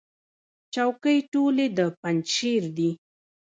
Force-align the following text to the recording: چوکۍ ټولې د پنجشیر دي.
چوکۍ 0.73 1.17
ټولې 1.31 1.65
د 1.77 1.79
پنجشیر 1.99 2.63
دي. 2.77 2.91